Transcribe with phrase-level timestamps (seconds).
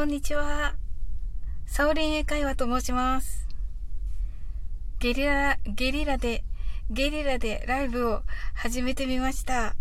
[0.00, 0.76] こんにちは。
[1.66, 3.46] サオリン英会話と申します。
[4.98, 6.42] ゲリラ、ゲリラで、
[6.88, 8.22] ゲリラでライブを
[8.54, 9.76] 始めてみました。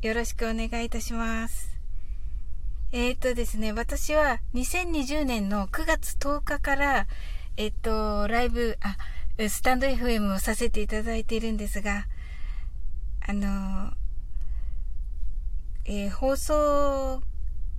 [0.00, 1.76] よろしくお願いいたします。
[2.92, 7.08] えっ、とですね、私は2020年の9月10日から、
[7.56, 8.96] えっ、と、ライブ、あ、
[9.48, 12.06] スタンド FM をさせていただいているんですが、
[13.26, 13.90] あの、
[15.84, 17.24] えー、放送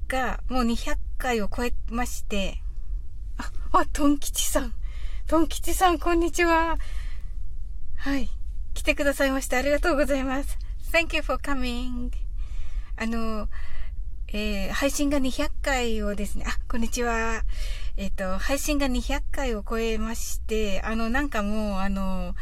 [0.10, 2.62] がもう200回を超えまして、
[3.38, 4.74] あ、あ、トン吉さん。
[5.28, 6.78] トン吉さん、こんにちは。
[7.98, 8.30] はい。
[8.74, 10.58] 来てくださいましてありがとうございます。
[10.92, 12.12] Thank you for coming.
[12.98, 13.50] あの、
[14.28, 17.44] えー、配信が200回をですね、あ、こんにちは。
[17.98, 22.36] えっ、ー、と、配信が200回を超えまして、あの、なんかもう、あの、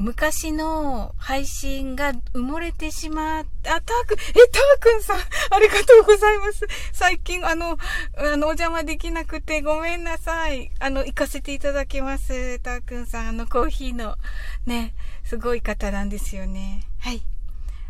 [0.00, 5.18] 昔の配信が埋もれてしまった、あ、たーくん、え、たーくんさん、
[5.54, 6.66] ありがとうございます。
[6.94, 7.76] 最近、あの、
[8.16, 10.70] あの、お邪魔できなくてごめんなさい。
[10.80, 12.58] あの、行かせていただきます。
[12.60, 14.16] たーくんさん、あの、コーヒーの、
[14.64, 16.80] ね、すごい方なんですよね。
[17.00, 17.22] はい。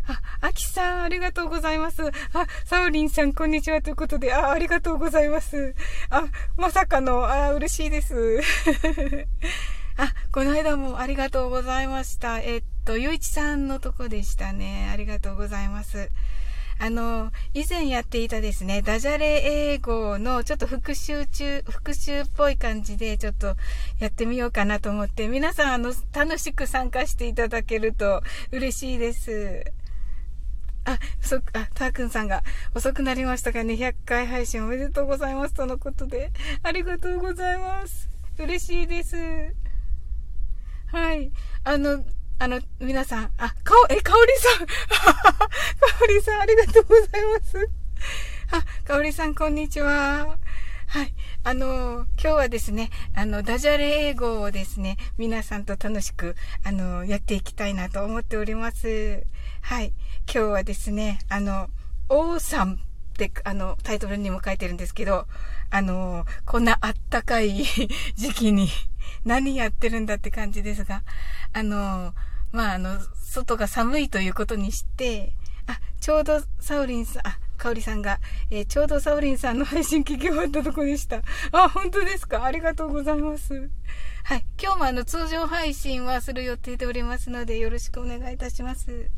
[0.08, 2.02] あ、あきさん、ありがとうございます。
[2.02, 2.10] あ、
[2.64, 3.82] サオリンさん、こんにちは。
[3.82, 5.76] ということで、あ、ありがとうございます。
[6.10, 6.24] あ、
[6.56, 8.42] まさかの、あ、嬉しいです。
[10.02, 12.38] あ、この間もありがとうございました。
[12.38, 14.88] えっと、ゆういちさんのとこでしたね。
[14.90, 16.10] ありがとうございます。
[16.78, 23.56] あの、以前やっていたですね、ダジャレ英語のちょっと復習中、復習っぽい感じでちょっと
[23.98, 29.70] やってみようかなと思って、皆さんあの、楽しく参加していただけると嬉しいです。
[30.86, 32.42] あ、そっ、あ、たーくんさんが
[32.74, 36.30] 遅くなりましたが、200回配信おめでとうございますとのことで、
[36.62, 38.08] ありがとうございます。
[38.38, 39.69] 嬉しいです。
[40.92, 41.30] はい。
[41.62, 42.04] あの、
[42.40, 44.74] あの、皆さん、あ、かお、え、かおりさん か
[46.02, 47.70] おりさん、ありがとうございます。
[48.50, 50.36] あ、かおりさん、こんにちは。
[50.88, 51.14] はい。
[51.44, 59.24] あの、今日はですね、あの、ダジャレ英語をですね、皆さんと楽しく、あの、やっていきたいなと思っております。
[59.60, 59.92] はい。
[60.26, 61.68] 今日はですね、あの、
[62.08, 62.78] オーサム
[63.26, 65.26] って、あの、タイトルにも書いてるんですけど、
[65.70, 67.64] あの、こんなあったかい
[68.16, 68.68] 時期に
[69.24, 71.02] 何やってるんだって感じですが、
[71.52, 72.14] あの、
[72.52, 75.32] まあ、あの、外が寒いということにして、
[75.66, 78.20] あ、ちょうどサウリンさん、あ、かおりさんが、
[78.50, 81.22] えー、ちょうどサウリンさんの配信聞き終わったとこでした。
[81.52, 82.44] あ、本当ですか？
[82.44, 83.70] ありがとうございます。
[84.24, 84.44] はい。
[84.60, 89.10] 今日もあの、通常配信はする予定でおりますので、よろしくお願いいたします。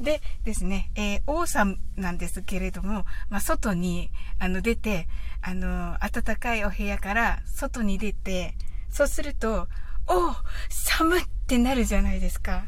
[0.00, 5.06] でですね、えー、オーサムなんですけれども、まあ、外に、あの、出て、
[5.42, 8.54] あの、暖かいお部屋から外に出て、
[8.88, 9.68] そうすると、
[10.06, 10.34] お
[10.70, 12.64] 寒ってなるじゃないですか。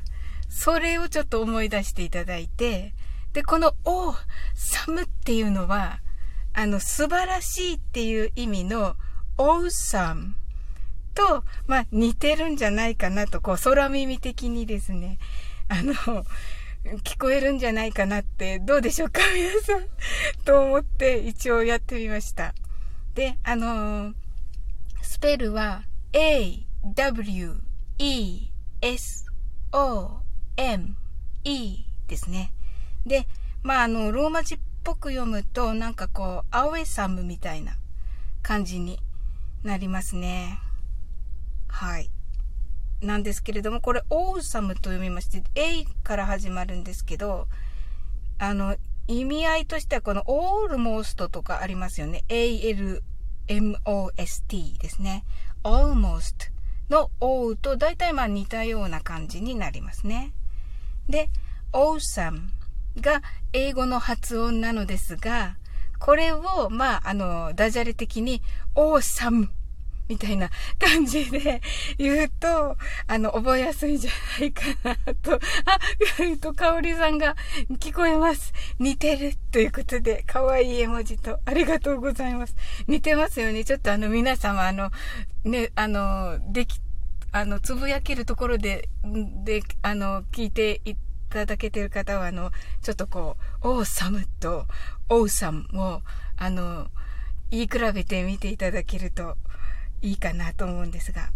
[0.48, 2.92] それをちょっと思い出していただいて、
[3.32, 4.14] で、この、お
[4.54, 6.00] 寒っていうのは、
[6.52, 8.94] あの、素晴らしいっていう意味の、
[9.38, 10.32] awesome
[11.14, 15.18] と、まあ、似てるんじゃないかなと、こう、空耳的にですね、
[15.68, 15.94] あの、
[16.84, 19.86] 聞こえるんじゃないかなって、どうでしょうか皆さん。
[20.44, 22.54] と思って一応やってみました。
[23.14, 24.14] で、あの
[25.02, 25.82] スペルは
[26.12, 27.60] A, W,
[27.98, 28.48] E,
[28.80, 29.26] S,
[29.72, 30.20] O,
[30.56, 30.96] M,
[31.44, 32.52] E ですね。
[33.06, 33.26] で、
[33.62, 37.76] まあ、あの、ローマ字っぽく読むと、なんかこう、アウェサムみたいな
[38.42, 38.98] 感じに
[39.62, 40.58] なりますね。
[41.68, 42.10] はい。
[43.02, 47.48] なんですけれども、これ、オーサムと読みまして、A から始まるんですけど、
[48.38, 48.76] あの、
[49.08, 52.24] 意味合いとしてはこの almost とかありますよね。
[52.28, 53.02] A-L-M-O-S-T
[54.78, 55.24] ですね。
[55.64, 56.50] almost
[56.88, 60.32] の o と大体まあ似たような感じになりますね。
[61.08, 61.30] で、
[61.72, 62.48] awesome
[63.00, 65.56] が英語の発音なのですが、
[65.98, 68.42] これを、まあ、あの、ダジャレ的に
[68.74, 69.48] awesome
[70.12, 71.62] みたいな感じで
[71.96, 75.34] 言うと、あの、覚えやすいんじゃないかなと、
[75.64, 75.78] あ、
[76.20, 77.34] えっと、かおりさんが
[77.78, 78.52] 聞こえます。
[78.78, 82.54] 似てるということで、かわいい絵文字と、ありがとうございます。
[82.86, 83.64] 似てますよね。
[83.64, 84.90] ちょっとあの、皆様、あの、
[85.44, 86.78] ね、あの、でき、
[87.32, 88.90] あの、つぶやけるところで、
[89.44, 90.94] で、あの、聞いてい
[91.30, 92.50] ただけてる方は、あの、
[92.82, 94.66] ちょっとこう、オーサムと
[95.08, 96.02] オーサムを、
[96.36, 96.88] あの、
[97.50, 99.36] 言い比べてみていただけると、
[100.02, 101.30] いいかなと思うんですが。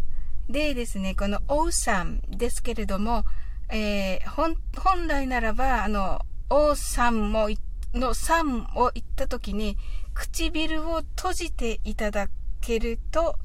[0.49, 3.25] でですね、この awesome ですけれども、
[3.69, 7.49] えー、本、本来ならば、あの、awesome も、
[7.95, 9.77] の sam を言った時に、
[10.15, 12.29] 唇を閉じていただ
[12.61, 13.39] けると、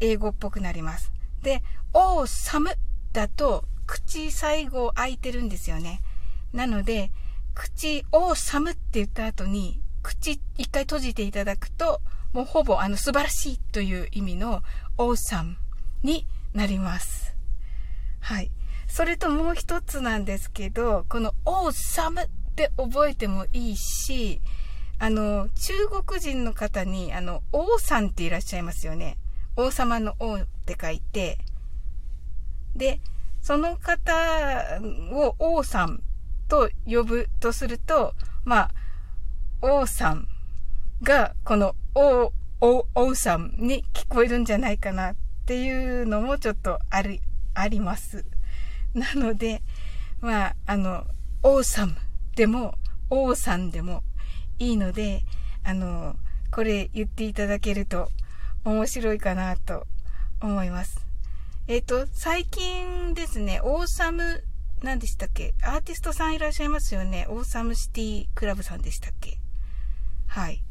[0.00, 1.12] 英語っぽくなります。
[1.42, 1.62] で、
[1.94, 2.76] awesome
[3.12, 6.02] だと、口最後開いてるんですよね。
[6.52, 7.10] なので、
[7.54, 14.62] 口、awesome って言った後に、口一回閉じていただくと、もうほぼあの素晴らしいという意味の
[14.96, 15.54] awesome
[16.02, 17.34] になります。
[18.20, 18.50] はい。
[18.86, 24.40] それともう一つなんですけど、この awesome って覚えてもいいし、
[24.98, 29.16] あの、中国人の方に、あの、王さんっていらっしゃいますよね。
[29.56, 31.38] 王様の王って書いて、
[32.76, 33.00] で、
[33.40, 34.12] その方
[35.12, 36.02] を王さん
[36.48, 38.70] と呼ぶとすると、まあ、
[39.62, 40.28] 王さん
[41.02, 45.14] がこの王、王、王さんに聞こえるんじゃないかなっ
[45.46, 47.20] ていうのもちょっとある、
[47.54, 48.24] あります。
[48.94, 49.62] なので、
[50.20, 51.06] まあ、あの、
[51.42, 51.96] 王さん
[52.36, 52.74] でも、
[53.08, 54.02] 王さんでも
[54.58, 55.24] いいので、
[55.64, 56.16] あの、
[56.50, 58.10] これ言っていただけると
[58.64, 59.86] 面白いかなと
[60.40, 61.06] 思います。
[61.66, 64.44] えっ、ー、と、最近ですね、オーサム、
[64.82, 65.54] 何でしたっけ？
[65.62, 67.26] アーティストさんいらっしゃいますよね。
[67.28, 69.38] オーサムシティクラブさんでしたっけ？
[70.26, 70.62] はい。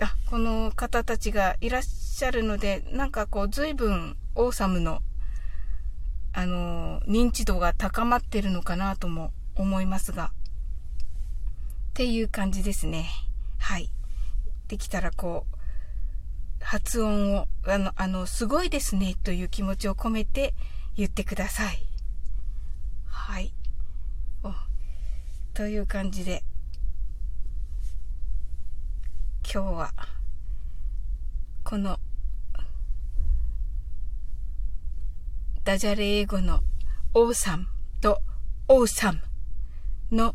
[0.00, 5.02] あ、この方たちがいらっしゃるので、なんかこう、随分、オーサムの、
[6.32, 10.32] あの、認知度が高まってるのかなとも思いますが、
[11.90, 13.08] っていう感じですね。
[13.58, 13.88] はい。
[14.66, 15.54] できたらこう、
[16.64, 20.54] 発音を、あの、あの、すごいですねという気持ちを込めて
[20.96, 21.86] 言ってください。
[23.06, 23.54] はい。
[24.42, 24.52] お
[25.52, 26.42] という感じで、
[29.52, 29.92] 今日は、
[31.62, 31.98] この、
[35.62, 36.60] ダジャレ英語の
[37.14, 37.66] オーサム
[38.00, 38.20] と
[38.68, 39.20] オーサム
[40.10, 40.34] の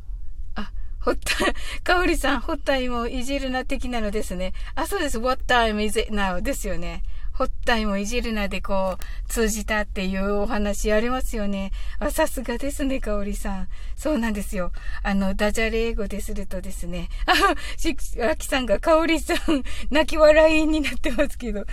[1.01, 1.53] ほった、
[1.83, 4.53] かおりさん、ホッタイムをいじるな的なのですね。
[4.75, 5.17] あ、そうです。
[5.17, 6.41] What time is it now?
[6.41, 7.03] ですよね。
[7.39, 11.71] ホッタイもいじるなでこう、通じたっていうお話ありますよね。
[11.97, 13.67] あ、さすがですね、かおりさん。
[13.95, 14.73] そうなんですよ。
[15.03, 17.07] あの、ダジャレ英語でするとですね。
[17.27, 17.33] あ、
[17.79, 21.63] し、あきさんがかおりさん、泣き笑いになってますけど。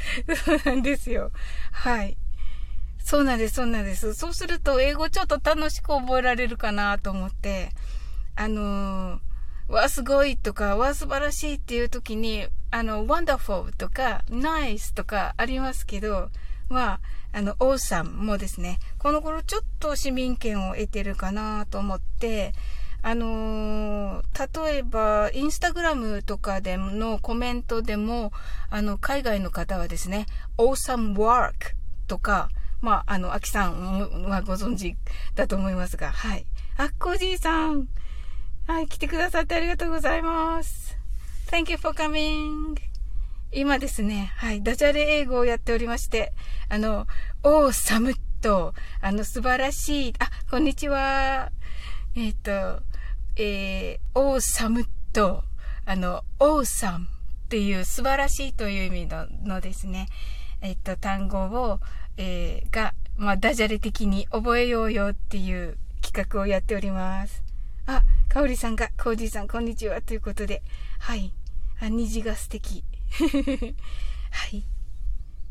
[0.45, 1.33] そうなんですよ。
[1.73, 2.17] はい。
[3.01, 4.15] そうなんです、そうなんです。
[4.15, 7.71] そうすると、英語ちょっと楽しく覚えられるかなと思って。
[8.37, 9.21] あのー、
[9.69, 16.31] わ、すごいとか、わ、素晴らしいっていう時に、あの、wonderful とか、nice とかありますけど、
[16.69, 17.01] は、
[17.33, 22.53] あの、awesome もですね、この頃ちょっと市民権を得てるかなと思って、
[23.03, 28.33] あのー、例えば、インスタグラムとかでのコメントでも、
[28.71, 30.27] あの、海外の方はですね、
[30.59, 31.53] awesome work
[32.09, 32.49] とか、
[32.81, 34.97] まあ、あの、アキさんはご存知
[35.35, 36.47] だと思いますが、はい。
[36.77, 37.89] あっこじいさん、
[38.67, 40.99] はい、来てくださってありがとうございます。
[41.53, 42.75] Thank you for coming.
[43.53, 46.33] 今ですね、はい、ダジャレ英語をやっておりまして、
[46.69, 47.07] あの、
[47.45, 51.53] オーサムと、あの、素晴らしい、あ、こんにちは。
[52.17, 52.83] えっ、ー、と、
[53.37, 55.45] えー、オーサムと、
[55.85, 57.09] あの、オーサムっ
[57.49, 60.09] ていう素晴らしいという意味ののですね、
[60.61, 61.79] えっ、ー、と、単語を、
[62.17, 67.46] えー、が、まあ、ダジャレ的に覚えようよっていう企画をやっております。
[67.87, 70.03] あ、かおりさんが、コージーさん、こんにちは。
[70.03, 70.63] ということで、
[70.99, 71.33] はい。
[71.81, 72.83] あ、虹が素敵。
[74.31, 74.65] はい。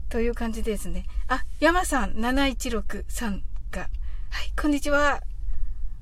[0.10, 1.06] という感じですね。
[1.30, 3.42] あ、山さん、716さん
[3.72, 3.90] が、
[4.30, 5.24] はい、こんにちは。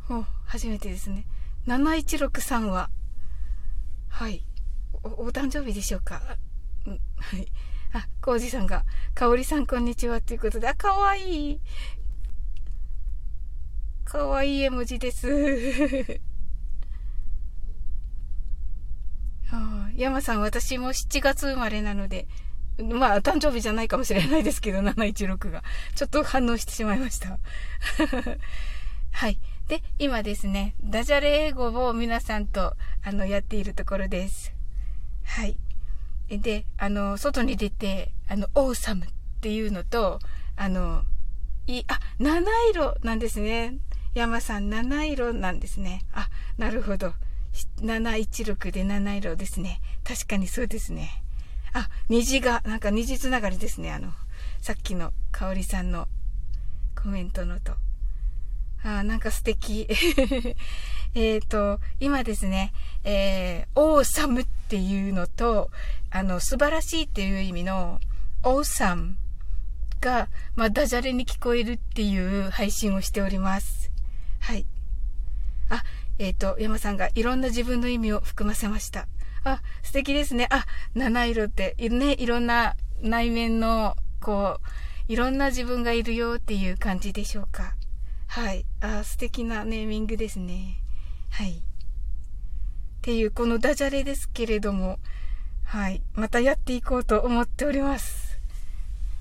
[0.09, 1.25] お、初めてですね。
[1.67, 2.89] 716さんは、
[4.09, 4.43] はい。
[5.03, 6.37] お、お誕生日でしょうか？
[6.87, 7.47] うん、はい。
[7.93, 11.61] あ、コージさんが、かおりさんこんにちはということで、あ、かわいい。
[14.03, 16.32] かわいい絵文字です。
[19.55, 22.27] あ山さん、私も7月生まれなので、
[22.79, 25.63] まあ、誕生日じゃないかもしれないですけど、716が。
[25.95, 27.37] ちょっと反応してしまいました。
[29.11, 29.37] はい。
[29.67, 34.53] で、今ですね、ダジャレ英語を皆さんと、あの、やっているところです。
[35.23, 35.55] はい。
[36.29, 39.09] で、あの、外に出て、あの、オーサムっ
[39.41, 40.19] ていうのと、
[40.55, 41.03] あの、
[41.67, 43.75] い、あ、七色なんですね。
[44.15, 46.03] 山さん、七色なんですね。
[46.11, 47.13] あ、なるほど。
[47.81, 49.81] 716で七色ですね。
[50.03, 51.23] 確かにそうですね。
[51.73, 53.91] あ、虹が、なんか虹つながりですね。
[53.91, 54.11] あの、
[54.61, 56.07] さっきの香里さんの
[56.95, 57.73] コメントのと。
[58.83, 59.87] あ、なんか素敵。
[61.15, 65.69] えっと、今ですね、えー、オーサムっていうのと、
[66.09, 67.99] あの、素晴らしいっていう意味の、
[68.43, 69.15] オーサム
[70.01, 73.89] が、まあ、ダジャレに聞こえるっていう配信をしております。
[74.39, 74.65] はい。
[75.69, 75.83] あ、
[76.19, 79.07] えっ、ー、と、山さんがいろんな自分の意味を含ませました。
[79.43, 80.47] あ、素敵ですね。
[80.51, 87.75] あ、七色って、ね、いろんな内面の、こう、いろんな自分がいるよっていう感じでしょうか。
[88.27, 88.65] はい。
[88.81, 90.79] あ、素敵なネーミングですね。
[91.29, 91.51] はい。
[91.51, 91.55] っ
[93.01, 94.99] ていうこのダジャレですけれども、
[95.63, 96.01] はい。
[96.13, 98.39] またやっていこうと思っております。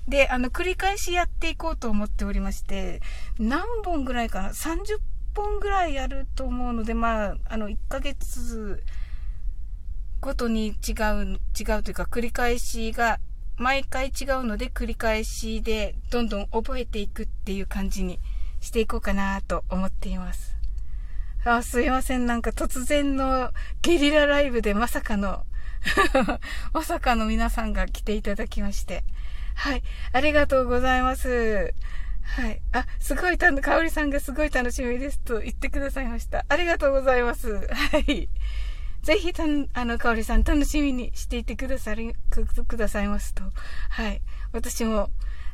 [0.07, 3.01] で、あの、繰り返しやっていこうと思っておりまして、
[3.39, 4.99] 何本ぐらいかな ?30
[5.35, 8.83] 本ぐらいやると思うので、まあ、あの、1ヶ月
[10.21, 13.19] ごとに違う、違うというか、繰り返しが、
[13.57, 18.19] 毎回違うので、繰り返しで、どんどん覚えていくっていう感じに
[18.61, 20.55] していこうかなと思っています。
[21.45, 22.25] あ、すいません。
[22.25, 25.45] なんか突然のゲリラライブでまさかの
[26.71, 29.03] まさかの皆さんが来ていただきまして。
[29.55, 29.83] はい。
[30.13, 31.73] ありがとうございます。
[32.23, 32.61] はい。
[32.71, 36.45] あ、すごいたの、かおりさんがすごい楽しみですと言ってくださいました。
[36.49, 37.67] ありがとうございます。
[37.67, 38.29] はい。
[39.03, 43.43] ぜひ、たあの、かおりさん楽しみにしていてくださり、くくださいますと。
[43.89, 44.21] はい。
[44.51, 45.09] 私も、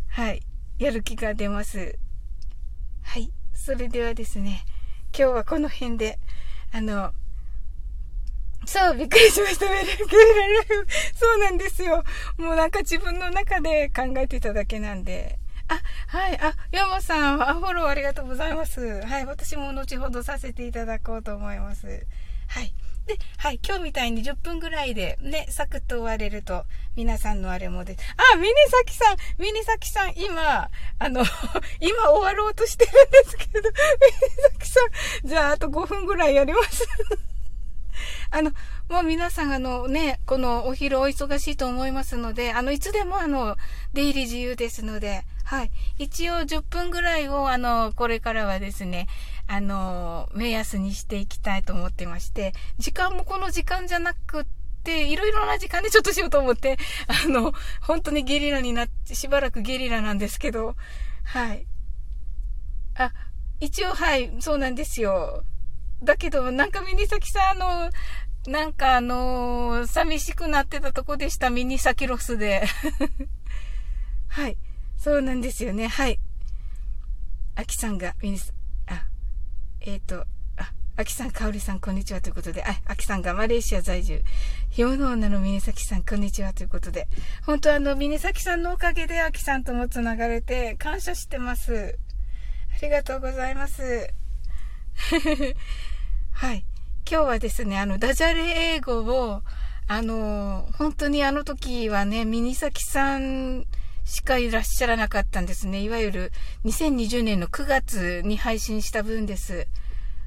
[0.08, 0.42] はい。
[0.78, 1.98] やる気が出ます。
[3.02, 3.32] はい。
[3.54, 4.64] それではですね、
[5.18, 6.20] 今日はこの辺で、
[6.72, 7.12] あの、
[8.66, 9.66] そう、びっくりしました。
[9.66, 10.88] メルゲーラライフ。
[11.16, 12.04] そうなんですよ。
[12.38, 15.40] もうなんか自分の中で考えてただけなんで。
[15.70, 16.40] あ、はい。
[16.42, 19.02] あ、山さん、フォローありがとうございます。
[19.04, 19.26] はい。
[19.26, 22.06] 私も後ほどさせていただこうと思います。
[22.48, 22.74] はい。
[23.06, 23.60] で、はい。
[23.66, 27.98] 今日みたいに10分ぐらいでね、サクッと終われると、皆さんのあれもで、
[28.34, 31.24] あ、ミニサキさん、ミニサキさん、今、あの、
[31.80, 33.74] 今終わろうとしてるんですけど、ミニ
[34.44, 34.80] サキさ
[35.24, 36.88] ん、じゃああと5分ぐらいやります。
[38.32, 38.52] あの、
[38.90, 43.58] もう皆さんあのね、このお昼お忙しいと思いますので、あの、いつでもあの、
[43.94, 45.72] 出入り自由ですので、はい。
[45.98, 49.08] 一応10分ぐらいをあの、これからはですね、
[49.48, 54.46] あの、目安にしていきたいと思ってまして、時間もこの時間じゃなくっ
[54.84, 56.78] て、いろいろな時間でちょっとしようと思って、
[57.08, 60.76] あの、本当にゲリラになって、しばらくゲリラなんですけど、
[61.24, 61.66] はい。
[62.96, 63.12] あ、
[63.60, 65.44] 一応はい、そうなんですよ。
[66.04, 67.90] だけど、なんかミニサキさん、あ
[68.48, 72.66] の、なんかあの、寂しくなってたとこでした、ミニサキロスで。
[74.30, 74.58] はい。
[74.98, 75.88] そうなんですよね。
[75.88, 76.20] はい。
[77.56, 78.54] アキさんが、ミニス、
[78.88, 79.06] あ、
[79.82, 80.26] えっ、ー、と、
[80.56, 84.24] あ、アキさん、カオリさん、こんにちはということで、あ、アキさんがマレーシア在住、
[84.70, 87.10] ひよの女のミニサキさん、こんにちはということで、
[87.46, 92.00] 本当あの、ミニサキさんのおかげでアキさんとも繋がれて、感謝してます。
[92.74, 94.14] ありがとうございます。
[96.40, 96.64] はい。
[97.06, 99.42] 今日はですね、あの、ダジャレ英語を、
[99.90, 103.66] あの、本当にあの時はね、ミニサキさん
[104.06, 105.82] しかいらっしゃらなかったんですね。
[105.82, 106.32] いわゆる
[106.64, 109.68] 2020年の9月に配信した分です。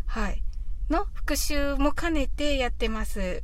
[0.04, 0.42] はい。
[0.90, 3.42] の復習も兼ねてやってます。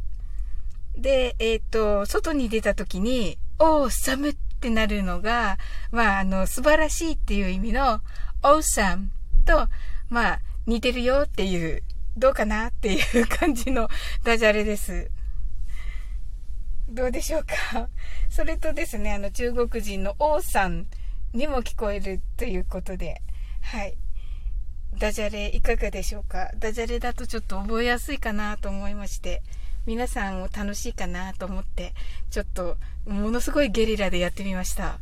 [0.95, 5.57] で、えっ、ー、と、外に出た時に、おー、寒ってなるのが、
[5.91, 8.03] まあ、あの、素晴らしいっていう意味の、
[8.43, 9.07] awesome
[9.47, 9.69] と、
[10.11, 11.83] まあ、似てるよっていう、
[12.19, 13.89] どうかなっていう感じの
[14.25, 15.11] ダジャレです。
[16.89, 17.89] どうでしょうか？
[18.29, 20.87] それとですね、あの中国人の王さん
[21.33, 23.23] にも聞こえるということで、
[23.61, 23.95] はい。
[24.99, 26.51] ダジャレいかがでしょうか？
[26.59, 29.43] ダジャレだとちょっと覚えやすいかなと思いまして、
[29.87, 31.93] 皆さんも楽しいかなと思って、
[32.31, 34.99] ちょっとものすごいゲリラでやってみました。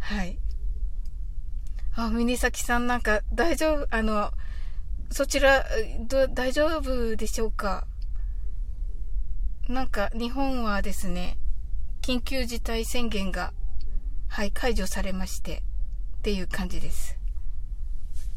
[0.00, 0.36] はい。
[1.94, 4.32] あ、ミニサキさんなんか大丈夫、あの、
[5.12, 5.66] そちら、
[6.34, 7.86] 大丈夫でしょうか？
[9.68, 11.36] なんか、日本はですね、
[12.00, 13.52] 緊急事態宣言が、
[14.28, 15.62] はい、解除されまして、
[16.18, 17.18] っていう感じです。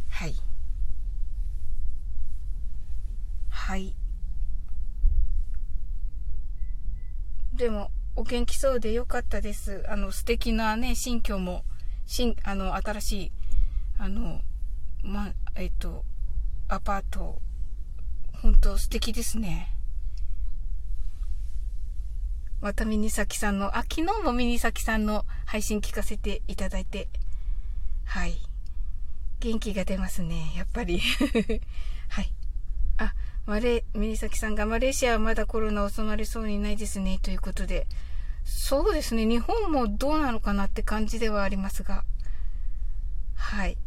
[0.10, 0.36] はい。
[3.50, 3.96] はい。
[7.54, 9.86] でも、お元気そうでよかったです。
[9.88, 11.64] あの、素敵なね、新居も、
[12.06, 13.32] 新、あの、新しい、
[13.98, 14.42] あの、
[15.04, 16.04] ま、えっと、
[16.68, 17.40] アパート、
[18.42, 19.72] 本当素敵ですね。
[22.60, 27.08] またミニサキさんの、あ、昨日もミニサキさんの配信聞かせていただいて、
[28.06, 28.36] はい。
[29.42, 31.00] 元気が出ますね、やっぱり。
[32.10, 32.34] はい。
[32.98, 33.14] あ、
[33.46, 37.86] マレ、ミニサキさんがマレーシアはまだコロナ収まりそうにないですね、ということで。
[38.44, 42.04] そうですね、日本もどうなのかなって感じではありますが。
[43.36, 43.78] はい。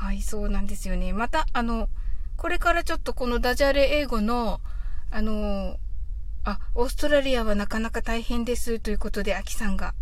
[0.00, 1.12] はい、そうなんですよね。
[1.12, 1.90] また、あの、
[2.38, 4.62] これからちょっとこのダジャレ英語の、
[5.10, 5.76] あの、
[6.42, 9.92] あ、オーストラリアはなかなか大変ですということで、アキさんが。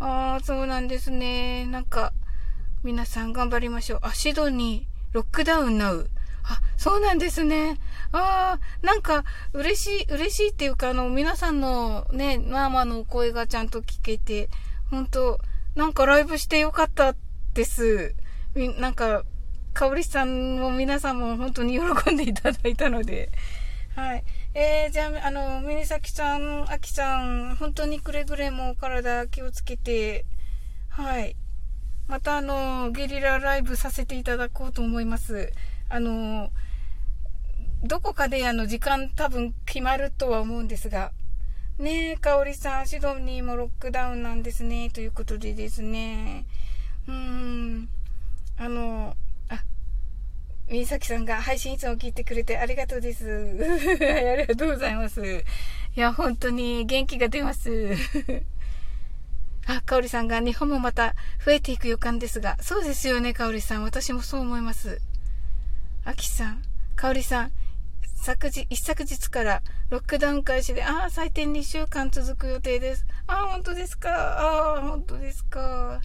[0.00, 1.64] ああ、そうなんですね。
[1.66, 2.12] なんか、
[2.82, 4.00] 皆さん頑張りましょう。
[4.02, 6.10] あ、シドニー、ロックダウンナウ。
[6.42, 7.78] あ、そうなんですね。
[8.10, 9.22] ああ、なんか、
[9.52, 14.48] 嬉しい、嬉しいっていうか、あの、皆さんのね、ママの声がちゃんと聞けて、
[14.90, 15.38] 本当
[15.76, 17.14] なんかライブしてよかった
[17.54, 18.16] です。
[18.80, 19.22] なんか、
[19.76, 23.30] かおりさんも皆さんも本当に喜んでいただいたので、
[23.94, 24.24] はい。
[24.54, 30.24] えー、じゃあ、あの、ミニサキさん、アキさん、本当にくれぐれも体気をつけて、
[30.88, 31.36] はい。
[32.08, 35.52] またあの、ゲリラライブさせていただこうと思います。
[35.90, 36.50] あの、
[37.82, 41.12] どこかであの、時間多分決まるとは思うんですが、
[41.78, 46.46] ねえ、かおりさん、シドニーもロックダウンなんですね、ということでですね、
[47.06, 47.88] うーん、
[48.56, 49.14] あの、
[50.68, 53.24] みさきさんが配信いつも聞いてくれてありがとうです。
[54.00, 55.24] ありがとうございます。
[55.24, 57.92] いや、本当に元気が出ます。
[59.68, 63.84] あ、かおりさんが日本もまた増えていく予感ですが、そうですよね、かおりさん。
[63.84, 65.00] 私もそう思います。
[66.04, 66.62] あきさん、
[66.96, 67.52] かおりさん、
[68.14, 73.06] 昨日、一昨日からロックダウン開始で、ああ、最低2週間続く予定です。
[73.28, 74.10] ああ、本当ですか。
[74.10, 76.00] ああ、本当ですか。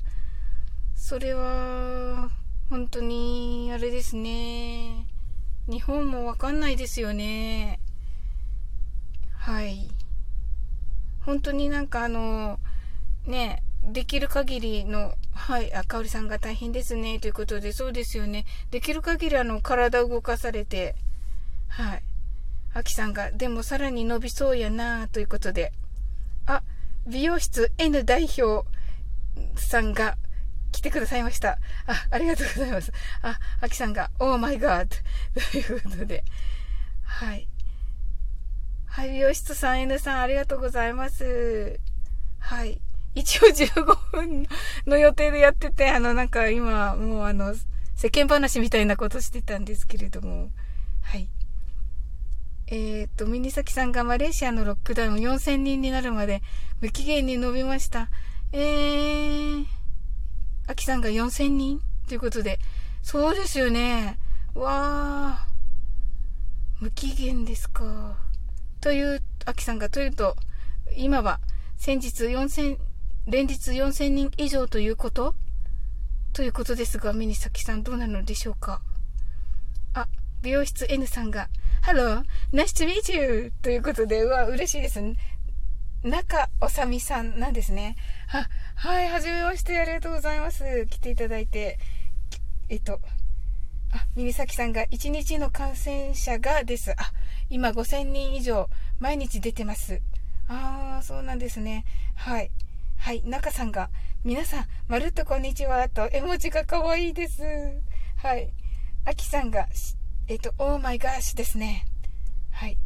[0.96, 2.30] それは、
[2.72, 5.06] 本当に、あれですね。
[5.68, 7.82] 日本もわかんないですよね。
[9.36, 9.90] はい。
[11.26, 12.62] 本当になんかあの、
[13.28, 18.46] ね、できる限りの、はい、あ、かおりさんが大変ですね、ということで、そうですよね。
[18.72, 20.96] できる限りあの、体動かされて、
[21.68, 22.04] はい。
[22.74, 25.74] あきさんが、でもさらに伸びそうやなということで。
[26.46, 26.64] あ、
[27.06, 28.66] 美容室 N 代表
[29.58, 30.16] さんが
[30.72, 31.60] 来てくださいました。
[31.86, 32.92] あ、ありがとうございます。
[33.22, 34.88] あ、あきさんが、Oh my god!
[35.52, 36.24] ということで。
[37.04, 37.48] はい。
[38.88, 41.80] はい、美容室さん N さんありがとうございます。
[42.40, 42.82] はい。
[43.16, 44.48] 一応15分
[44.86, 47.54] の予定でやってて、あの、なんか今、もうあの、
[47.96, 50.50] 世間話みたいなことしてたんですけれども、
[51.02, 51.30] はい。
[52.68, 56.42] えー、っと、ミニサキさんがマレーシアのロックダウン4000人になるまで
[56.80, 58.10] 無期限に伸びました。
[58.54, 59.66] えー、
[60.72, 61.82] アキさんが4000人？
[62.08, 62.58] ということで、
[63.02, 64.18] そうですよね。
[64.56, 68.16] わー、無期限ですか。
[68.80, 70.38] という、アキさんが、というと、
[70.96, 71.42] 今は
[71.76, 72.78] 先日4000、
[73.28, 75.36] 連日4000人以上ということ？
[76.32, 78.82] ということですが、ミニサキさんどうなのでしょうか？
[79.94, 80.08] あ、
[80.42, 81.50] 美容室 N さんが、
[81.86, 83.52] Hello, nice to meet you!
[83.62, 85.18] ということで、うわ、嬉しいですね。
[86.04, 87.96] 中おさみさんなんですね。
[88.28, 90.64] は、はい、はじめまして、ありがとうございます。
[90.90, 91.78] 来ていただいて。
[92.70, 93.00] えっと、
[93.92, 96.92] あ、ミニサキさんが1日の感染者がです。
[96.92, 96.96] あ、
[97.52, 98.68] 今5000人以上、
[99.00, 100.02] 毎日出てます。
[100.48, 101.86] ああ、そうなんですね。
[102.16, 102.50] はい。
[102.98, 103.92] はい、中さんが、
[104.24, 107.44] 皆さん、まるっとこんにちは、と、絵文字が可愛いです。
[108.18, 108.52] はい。
[109.06, 109.68] あきさんが、
[110.28, 111.86] えっ、と、オーマイガーシュですね。
[112.50, 112.78] はい。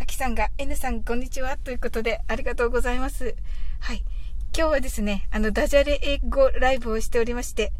[0.00, 1.56] あきさんが、N さん、こんにちは。
[1.56, 3.36] ということで、ありがとうございます。
[3.80, 4.04] はい。
[4.56, 7.72] 今日はですね、あの、ダジャレ英語ライブをしておりまして、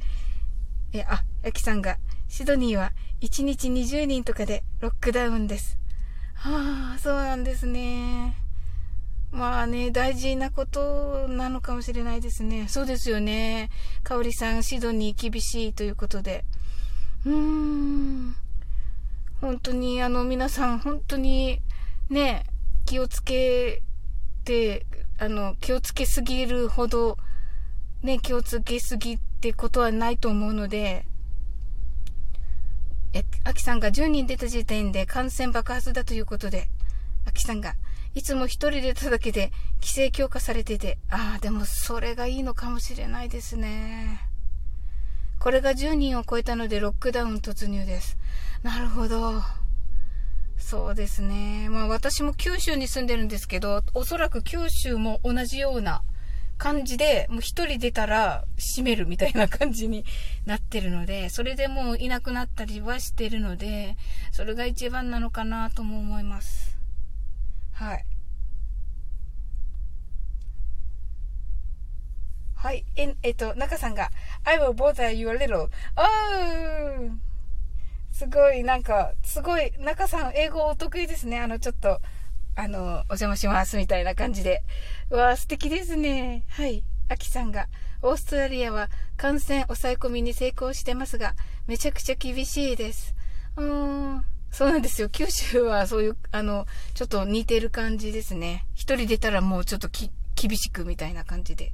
[0.92, 1.98] え、あ、あきさんが、
[2.28, 5.78] シドニーは1日20人とかでロックダウンです。
[6.34, 8.36] はあ、そうなんですね。
[9.32, 12.66] まあね、大事なことなのかもしれないですね。
[12.68, 13.70] そうですよね。
[14.04, 16.44] かおりさん、シドニー厳しいということで。
[17.26, 18.36] うーん。
[19.40, 21.60] 本当に、あの、皆さん、本当に、
[22.10, 22.44] ね、
[22.84, 23.82] 気をつけ
[24.44, 24.86] て、
[25.18, 27.16] あの、気をつけすぎるほど、
[28.02, 31.06] ね、気をつけすぎってことはないと思うので、
[33.14, 36.68] え、アキさんが10人出た時点で感染爆発だということで、
[37.26, 37.74] アキさんが、
[38.14, 44.20] いつも一人出ただけで規制強化されてて、ああ、でもそれがいいのかもしれないですね。
[45.38, 48.16] これが10人を超えたのでロックダウン突入です。
[48.62, 49.42] なるほど。
[50.74, 51.68] そうですね。
[51.70, 56.02] まあ私も九州に住んでるんですけど、おそらく九州も同じような
[56.58, 60.04] 感じで、もう一人出たら閉めるみたいな感じに
[60.46, 63.96] なってるので、それでもういなくなったりはしてるので、
[64.32, 66.76] それが一番なのかなとも思います。
[67.74, 68.04] はい。
[72.56, 72.84] はい。
[72.96, 74.10] え、えっと、中さんが、
[74.42, 75.68] I will bother you a little.
[75.94, 77.33] Oh!
[78.24, 81.40] すごい、なんか、すごい、中さん、英語お得意ですね。
[81.40, 82.00] あの、ちょっと、
[82.56, 84.62] あの、お邪魔します、みたいな感じで。
[85.10, 86.44] うわ素敵ですね。
[86.48, 86.82] はい。
[87.10, 87.68] アキさんが、
[88.00, 91.34] オーストラリアは感染抑え込みに成功してますが、
[91.66, 93.14] めちゃくちゃ厳しいです。
[93.56, 94.24] うーん。
[94.50, 95.10] そうなんですよ。
[95.10, 98.64] 九州はそういう、あの、ちょっと似てる感じですね。
[98.74, 101.72] 一人出たらもうちょっとき、厳しくみたいな感じで。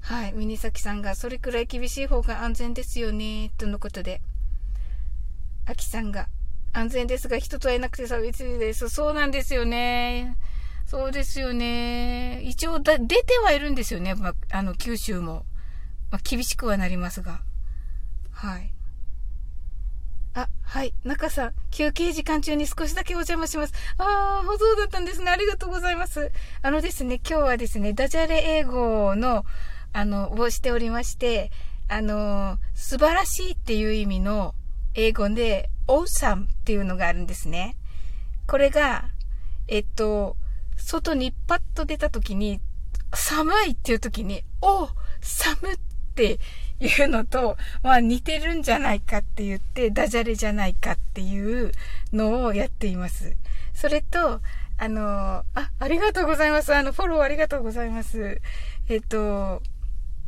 [0.00, 0.32] はい。
[0.32, 4.22] ミニサキさんが、それくらい厳しい方が安全ですよね、とのことで。
[5.68, 6.28] アキさんが、
[6.72, 8.88] 安全ですが人と会えなくて寂しいです。
[8.88, 10.38] そうなんですよね。
[10.86, 12.40] そうですよね。
[12.40, 14.14] 一応、出てはいるんですよね。
[14.14, 15.44] まあ、の、九州も。
[16.10, 17.42] ま、厳しくはなりますが。
[18.32, 18.72] はい。
[20.32, 20.94] あはい。
[21.04, 23.74] 中さん、休憩時間中に少しだけお邪魔します。
[23.98, 25.30] ああ、そうだったんですね。
[25.30, 26.32] ありがとうございます。
[26.62, 29.44] あのですね、今日はですね、ダジャレ英語の、
[29.92, 31.50] あの、をしておりまして、
[31.88, 34.54] あの、素晴らしいっていう意味の
[34.98, 37.76] 英語で、awesome っていうのがあるんですね。
[38.48, 39.04] これが、
[39.68, 40.36] えっと、
[40.76, 42.60] 外にパッと出た時に、
[43.14, 44.88] 寒いっていう時に、お
[45.20, 45.76] 寒っ
[46.16, 46.40] て
[46.80, 51.70] いうのと、まあ似てるんじゃないかって言って、ダジャレじゃないかっていう
[52.12, 53.36] のをやっています。
[53.74, 54.40] それと、
[54.78, 56.74] あの、あ、ありがとうございます。
[56.74, 58.40] あの、フォローありがとうございます。
[58.88, 59.62] えっと、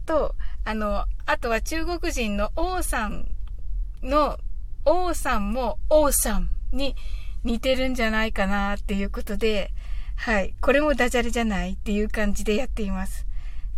[0.06, 3.26] と、あの、あとは中国人の王さん
[4.02, 4.38] の、
[4.84, 6.96] 王さんも王さんに
[7.44, 9.72] 似てるんじゃないかなっていうことで、
[10.16, 10.54] はい。
[10.60, 13.26] これもダジャレじゃないっていう感じでやっています。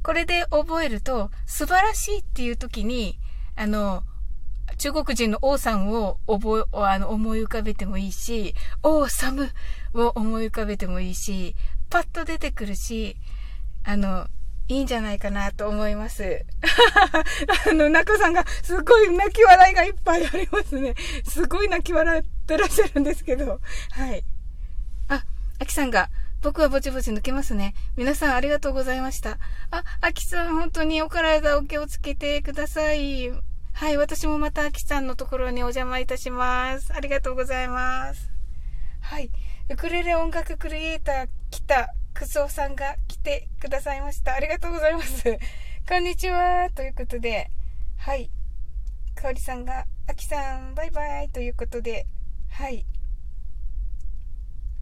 [0.03, 3.19] これで覚えると、素晴らしいっていう時に、
[3.55, 4.03] あの、
[4.79, 9.51] 中国人の王さんを覚え、あの、思い浮かべてもいいし、王サム
[9.95, 11.55] を思い浮かべてもいいし、
[11.89, 13.17] パッと出てくるし、
[13.85, 14.27] あの、
[14.73, 16.47] いいんじゃないかなと思います。
[17.69, 20.95] あの、中さんがすごい泣き笑いがいっぱいありますね。
[21.29, 23.61] すごい泣き笑ってらっしゃるんですけど。
[23.91, 24.25] はい。
[25.09, 25.25] あ、
[25.59, 26.09] アキさんが、
[26.41, 27.75] 僕はぼちぼち抜けますね。
[27.97, 29.37] 皆さんありがとうございました。
[29.71, 33.31] あ、アキさん本当にお体お気をつけてください。
[33.75, 36.95] はい、私もまたアキさんのところにお邪魔いたします。
[36.95, 38.31] ありがとうございます。
[39.03, 39.31] はい、
[39.69, 44.35] ウクレレ音楽クリエイター北クソさんが来てくださいました。
[44.35, 45.25] ありがとうございます。
[45.89, 46.69] こんにちは。
[46.71, 47.51] ということで、
[47.97, 48.31] はい。
[49.15, 52.07] かおりさんが、あきさん、バイバイということで、
[52.51, 52.85] はい。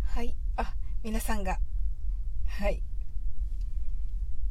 [0.06, 0.34] はい。
[0.56, 1.58] あ皆さんが。
[2.48, 2.82] はい。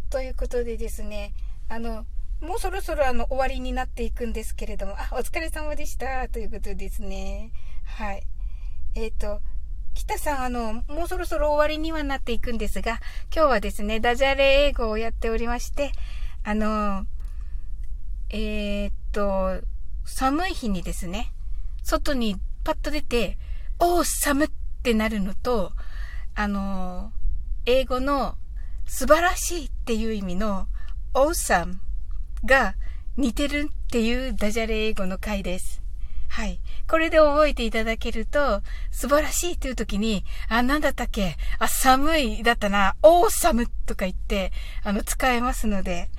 [0.09, 1.33] ということでですね、
[1.67, 2.05] あの、
[2.41, 6.29] もうそろそろあの終わりになっていくんですけれども、あ、お疲れ様でした。
[6.29, 7.51] ということですね。
[7.83, 8.23] はい。
[8.95, 9.41] えっ、ー、と、
[9.93, 12.99] 北さん、あの、もうそろそろ終わりにはなっていくんですが、
[13.33, 15.91] 今日はですね、ダジャレ英語をやっておりまして、
[16.43, 17.05] あの、
[18.29, 19.61] えー、っと、
[20.05, 21.31] 寒い日にですね、
[21.83, 23.37] 外にパッと出て、
[23.79, 24.49] おー、寒っ
[24.83, 25.71] てなるのと、
[26.35, 27.11] あの、
[27.65, 28.35] 英語の
[28.87, 30.67] 素晴らしいっていう意味の
[31.13, 31.75] awesome
[32.45, 32.75] が
[33.17, 35.81] 似てるっていうダジャレ英語の回です。
[36.29, 36.59] はい。
[36.87, 38.61] これで覚えていただけると、
[38.91, 41.35] 素晴らしいっていう時に、あ、なんだったっけ？
[41.57, 44.51] あ、寒いだったな、オーサムとか言って、
[44.83, 46.09] あの、使えますので、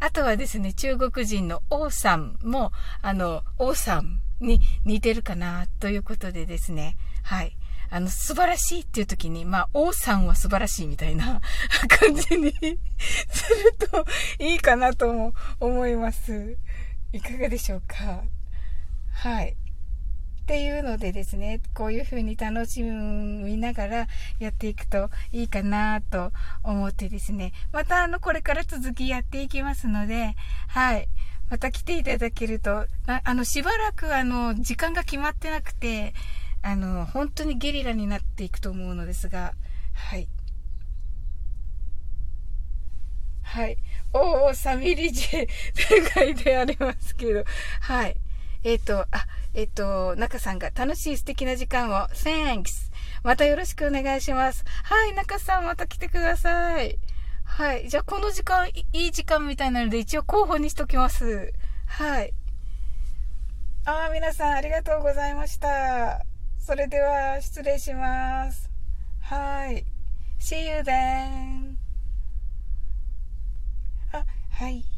[0.00, 7.56] あとはですね、中国人のオーサムも、あの、オーサムに似てるかな、ということでですね、はい。
[7.90, 11.40] あの、素晴らしいっていう時に、まあ、王さんは素晴らしいみたいな
[11.88, 12.52] 感じに
[13.30, 13.48] す
[13.80, 14.06] ると
[14.38, 16.56] いいかなとも思います。
[17.12, 18.22] いかがでしょうか？
[19.18, 19.50] はい。
[19.50, 19.54] っ
[20.46, 24.06] ていうのでですね、こういう風に楽しみながら
[24.38, 26.30] やっていくといいかなと
[26.62, 30.36] 思ってですね、またあの、これから続きやっていきますので、
[30.68, 31.08] はい。
[31.50, 36.14] また来ていただけると、あの、しばらくあの、時間が決まってなくて、
[36.62, 39.52] あの、本当にゲリラになっていくと思うのですが、
[39.94, 40.28] はい。
[43.42, 43.78] はい。
[44.12, 45.46] おお、サミリジェっ
[46.06, 47.44] て書いてありますけど、
[47.80, 48.16] はい。
[48.64, 52.90] えっ、ー、と、あ、えっ、ー、と、中さんが楽しい素敵な時間を、Thanks!
[53.22, 54.64] またよろしくお願いします。
[54.84, 56.98] はい、中さんまた来てください。
[57.44, 57.88] はい。
[57.88, 61.52] じゃあ、この時間、いい時間みたいなので、一応候補にしときます。
[61.86, 62.34] はい。
[63.84, 66.24] ああ、皆さんありがとうございました。
[66.58, 68.70] それでは失礼します。
[69.22, 69.84] はい。
[70.38, 71.76] See you then.
[74.12, 74.97] あ、はい。